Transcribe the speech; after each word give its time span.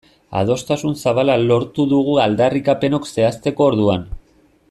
Adostasun 0.37 0.95
zabala 1.01 1.35
lortu 1.41 1.85
dugu 1.93 2.17
aldarrikapenok 2.25 3.07
zehazteko 3.13 3.71
orduan. 3.75 4.09